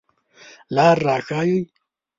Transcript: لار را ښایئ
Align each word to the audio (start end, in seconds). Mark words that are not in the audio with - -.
لار 0.75 0.97
را 1.05 1.15
ښایئ 1.27 1.59